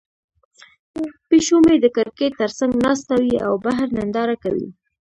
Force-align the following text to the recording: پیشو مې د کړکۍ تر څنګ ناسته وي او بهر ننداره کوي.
پیشو 1.27 1.57
مې 1.65 1.75
د 1.81 1.85
کړکۍ 1.95 2.27
تر 2.39 2.49
څنګ 2.59 2.71
ناسته 2.85 3.13
وي 3.21 3.35
او 3.45 3.53
بهر 3.65 3.87
ننداره 3.97 4.35
کوي. 4.43 4.69